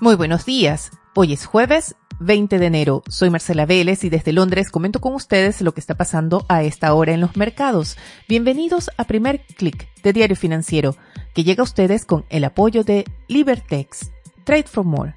[0.00, 0.92] Muy buenos días.
[1.16, 3.02] Hoy es jueves 20 de enero.
[3.08, 6.94] Soy Marcela Vélez y desde Londres comento con ustedes lo que está pasando a esta
[6.94, 7.96] hora en los mercados.
[8.28, 10.94] Bienvenidos a Primer Click de Diario Financiero,
[11.34, 14.12] que llega a ustedes con el apoyo de Libertex.
[14.44, 15.16] Trade for More.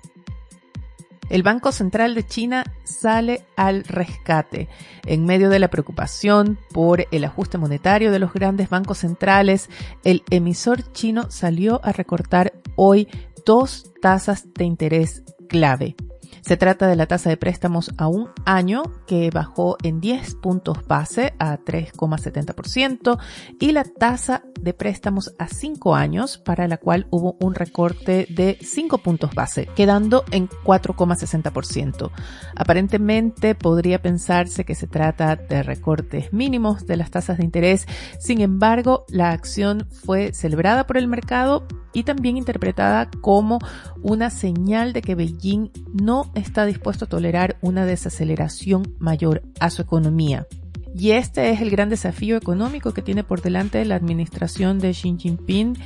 [1.30, 4.68] El Banco Central de China sale al rescate
[5.06, 9.70] en medio de la preocupación por el ajuste monetario de los grandes bancos centrales.
[10.04, 13.08] El emisor chino salió a recortar hoy
[13.46, 15.96] dos tasas de interés clave.
[16.42, 20.86] Se trata de la tasa de préstamos a un año que bajó en 10 puntos
[20.88, 23.20] base a 3,70%
[23.60, 28.58] y la tasa de préstamos a 5 años para la cual hubo un recorte de
[28.60, 32.12] 5 puntos base, quedando en 4,60%.
[32.56, 37.88] Aparentemente podría pensarse que se trata de recortes mínimos de las tasas de interés,
[38.20, 43.60] sin embargo la acción fue celebrada por el mercado y también interpretada como
[44.02, 49.82] una señal de que Beijing no está dispuesto a tolerar una desaceleración mayor a su
[49.82, 50.48] economía.
[50.94, 55.16] Y este es el gran desafío económico que tiene por delante la administración de Xi
[55.18, 55.78] Jinping,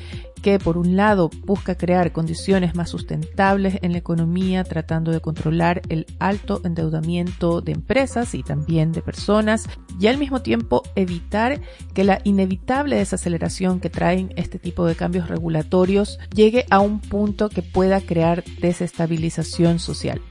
[0.46, 5.82] que por un lado busca crear condiciones más sustentables en la economía, tratando de controlar
[5.90, 9.68] el alto endeudamiento de empresas y también de personas,
[10.00, 11.62] y al mismo tiempo evitar
[11.96, 17.50] que la inevitable desaceleración que traen este tipo de cambios regulatorios llegue a un punto
[17.50, 20.22] que pueda crear desestabilización social.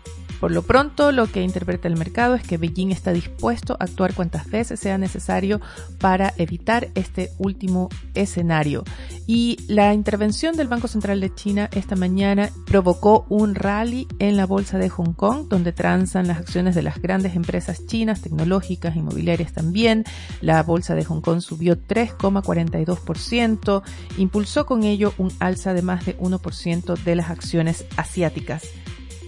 [0.40, 4.14] Por lo pronto, lo que interpreta el mercado es que Beijing está dispuesto a actuar
[4.14, 5.60] cuantas veces sea necesario
[5.98, 8.84] para evitar este último escenario.
[9.26, 14.46] Y la intervención del Banco Central de China esta mañana provocó un rally en la
[14.46, 19.52] bolsa de Hong Kong, donde transan las acciones de las grandes empresas chinas, tecnológicas, inmobiliarias
[19.52, 20.04] también.
[20.40, 23.82] La bolsa de Hong Kong subió 3,42%,
[24.18, 28.64] impulsó con ello un alza de más de 1% de las acciones asiáticas.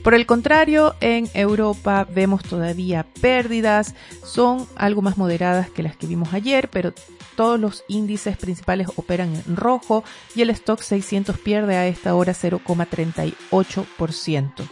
[0.07, 6.07] Por el contrario, en Europa vemos todavía pérdidas, son algo más moderadas que las que
[6.07, 6.93] vimos ayer, pero
[7.35, 10.05] todos los índices principales operan en rojo
[10.37, 14.69] y el stock 600 pierde a esta hora 0,38%.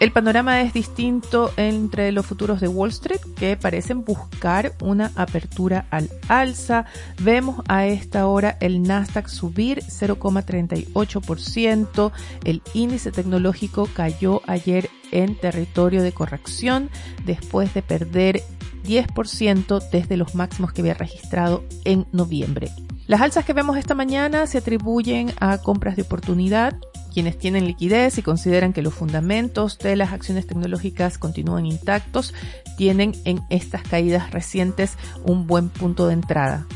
[0.00, 5.84] El panorama es distinto entre los futuros de Wall Street que parecen buscar una apertura
[5.90, 6.86] al alza.
[7.20, 12.12] Vemos a esta hora el Nasdaq subir 0,38%.
[12.44, 16.88] El índice tecnológico cayó ayer en territorio de corrección
[17.26, 18.42] después de perder
[18.84, 22.70] 10% desde los máximos que había registrado en noviembre.
[23.06, 26.78] Las alzas que vemos esta mañana se atribuyen a compras de oportunidad
[27.10, 32.34] quienes tienen liquidez y consideran que los fundamentos de las acciones tecnológicas continúan intactos,
[32.76, 36.66] tienen en estas caídas recientes un buen punto de entrada.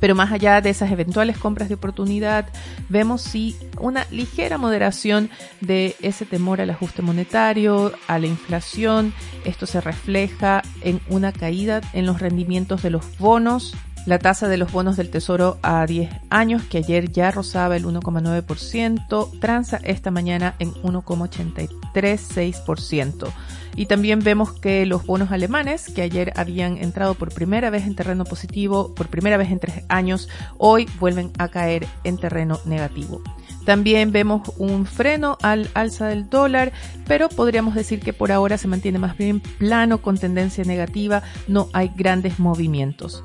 [0.00, 2.46] Pero más allá de esas eventuales compras de oportunidad,
[2.88, 5.30] vemos sí una ligera moderación
[5.60, 9.14] de ese temor al ajuste monetario, a la inflación.
[9.44, 13.74] Esto se refleja en una caída en los rendimientos de los bonos
[14.06, 17.84] la tasa de los bonos del Tesoro a 10 años, que ayer ya rozaba el
[17.84, 23.28] 1,9%, transa esta mañana en 1,836%.
[23.76, 27.96] Y también vemos que los bonos alemanes, que ayer habían entrado por primera vez en
[27.96, 30.28] terreno positivo, por primera vez en tres años,
[30.58, 33.20] hoy vuelven a caer en terreno negativo.
[33.64, 36.72] También vemos un freno al alza del dólar,
[37.08, 41.68] pero podríamos decir que por ahora se mantiene más bien plano con tendencia negativa, no
[41.72, 43.24] hay grandes movimientos.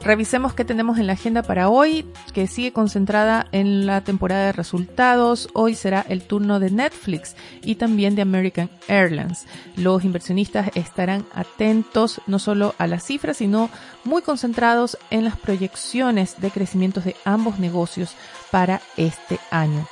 [0.00, 4.52] Revisemos qué tenemos en la agenda para hoy, que sigue concentrada en la temporada de
[4.52, 5.48] resultados.
[5.54, 9.46] Hoy será el turno de Netflix y también de American Airlines.
[9.76, 13.70] Los inversionistas estarán atentos no solo a las cifras, sino
[14.04, 18.14] muy concentrados en las proyecciones de crecimiento de ambos negocios
[18.52, 19.84] para este año.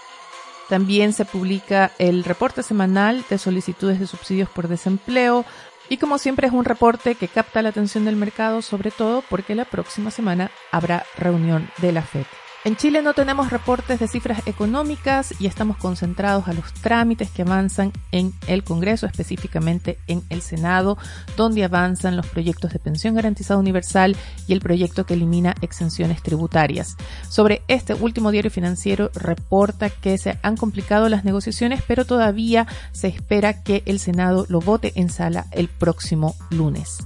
[0.68, 5.44] También se publica el reporte semanal de solicitudes de subsidios por desempleo,
[5.88, 9.54] y como siempre es un reporte que capta la atención del mercado, sobre todo porque
[9.54, 12.26] la próxima semana habrá reunión de la FED.
[12.66, 17.42] En Chile no tenemos reportes de cifras económicas y estamos concentrados a los trámites que
[17.42, 20.98] avanzan en el Congreso, específicamente en el Senado,
[21.36, 24.16] donde avanzan los proyectos de pensión garantizada universal
[24.48, 26.96] y el proyecto que elimina exenciones tributarias.
[27.28, 33.06] Sobre este último diario financiero reporta que se han complicado las negociaciones, pero todavía se
[33.06, 36.98] espera que el Senado lo vote en sala el próximo lunes.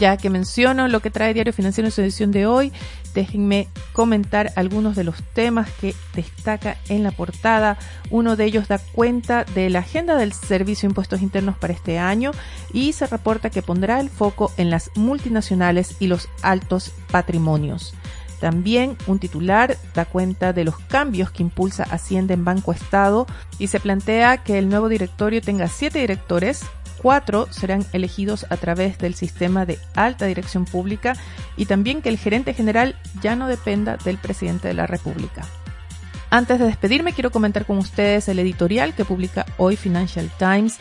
[0.00, 2.72] Ya que menciono lo que trae Diario Financiero en su edición de hoy,
[3.14, 7.78] déjenme comentar algunos de los temas que destaca en la portada.
[8.10, 11.98] Uno de ellos da cuenta de la agenda del Servicio de Impuestos Internos para este
[11.98, 12.32] año
[12.72, 17.94] y se reporta que pondrá el foco en las multinacionales y los altos patrimonios.
[18.40, 23.26] También un titular da cuenta de los cambios que impulsa Hacienda en Banco Estado
[23.58, 26.62] y se plantea que el nuevo directorio tenga siete directores,
[27.00, 31.16] cuatro serán elegidos a través del sistema de alta dirección pública
[31.56, 35.42] y también que el gerente general ya no dependa del presidente de la República.
[36.30, 40.78] Antes de despedirme, quiero comentar con ustedes el editorial que publica hoy Financial Times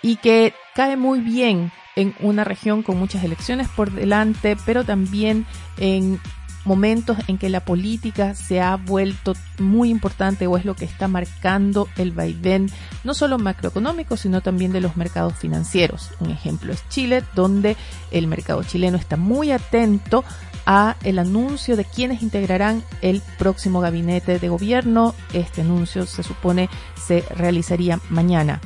[0.00, 5.46] y que cae muy bien en una región con muchas elecciones por delante, pero también
[5.78, 6.20] en
[6.64, 11.08] momentos en que la política se ha vuelto muy importante o es lo que está
[11.08, 12.70] marcando el vaivén,
[13.04, 16.10] no solo macroeconómico, sino también de los mercados financieros.
[16.20, 17.76] Un ejemplo es Chile, donde
[18.10, 20.24] el mercado chileno está muy atento
[20.66, 25.14] a el anuncio de quienes integrarán el próximo gabinete de gobierno.
[25.32, 28.60] Este anuncio se supone se realizaría mañana.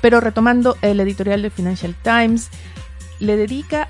[0.00, 2.48] Pero retomando el editorial de Financial Times,
[3.18, 3.88] le dedica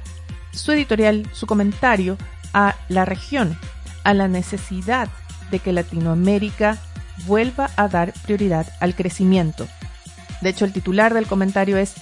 [0.53, 2.19] su editorial, su comentario
[2.53, 3.59] a la región,
[4.05, 5.09] a la necesidad
[5.51, 6.79] de que Latinoamérica
[7.27, 9.69] vuelva a dar prioridad al crecimiento.
[10.41, 11.95] De hecho, el titular del comentario es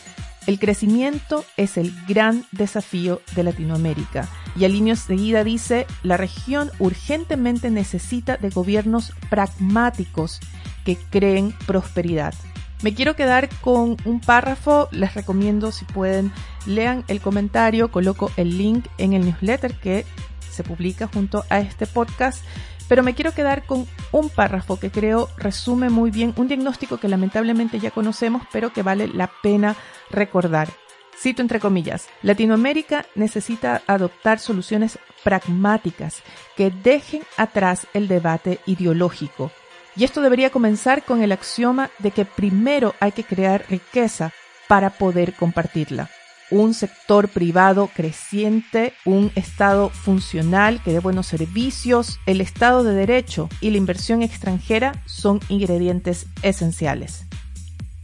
[0.47, 4.27] El crecimiento es el gran desafío de Latinoamérica.
[4.57, 10.41] Y al línea seguida dice, la región urgentemente necesita de gobiernos pragmáticos
[10.85, 12.35] que creen prosperidad.
[12.83, 16.33] Me quiero quedar con un párrafo, les recomiendo si pueden
[16.67, 20.07] lean el comentario, coloco el link en el newsletter que
[20.51, 22.45] se publica junto a este podcast,
[22.89, 27.09] pero me quiero quedar con un párrafo que creo resume muy bien un diagnóstico que
[27.09, 29.77] lamentablemente ya conocemos, pero que vale la pena
[30.11, 30.69] recordar.
[31.17, 36.23] Cito entre comillas, Latinoamérica necesita adoptar soluciones pragmáticas
[36.57, 39.53] que dejen atrás el debate ideológico.
[39.97, 44.33] Y esto debería comenzar con el axioma de que primero hay que crear riqueza
[44.67, 46.11] para poder compartirla
[46.51, 53.49] un sector privado creciente, un Estado funcional que dé buenos servicios, el Estado de Derecho
[53.61, 57.27] y la inversión extranjera son ingredientes esenciales.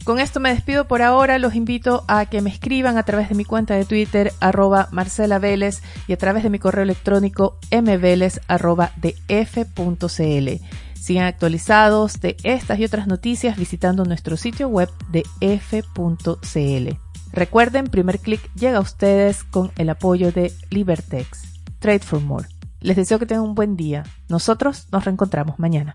[0.07, 3.35] Con esto me despido por ahora, los invito a que me escriban a través de
[3.35, 8.39] mi cuenta de Twitter arroba Marcela Vélez y a través de mi correo electrónico mveles
[8.47, 8.93] arroba
[10.93, 17.06] Sigan actualizados de estas y otras noticias visitando nuestro sitio web de f.cl.
[17.37, 21.43] Recuerden, primer clic llega a ustedes con el apoyo de Libertex.
[21.77, 22.47] Trade for More.
[22.81, 24.05] Les deseo que tengan un buen día.
[24.27, 25.93] Nosotros nos reencontramos mañana.